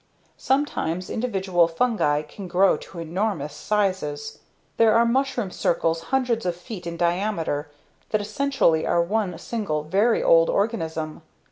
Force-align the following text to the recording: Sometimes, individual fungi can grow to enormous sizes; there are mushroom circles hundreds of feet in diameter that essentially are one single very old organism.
Sometimes, 0.39 1.11
individual 1.11 1.67
fungi 1.67 2.23
can 2.23 2.47
grow 2.47 2.75
to 2.75 2.97
enormous 2.97 3.53
sizes; 3.53 4.39
there 4.77 4.95
are 4.95 5.05
mushroom 5.05 5.51
circles 5.51 6.05
hundreds 6.05 6.43
of 6.43 6.55
feet 6.55 6.87
in 6.87 6.97
diameter 6.97 7.69
that 8.09 8.19
essentially 8.19 8.83
are 8.83 9.03
one 9.03 9.37
single 9.37 9.83
very 9.83 10.23
old 10.23 10.49
organism. 10.49 11.21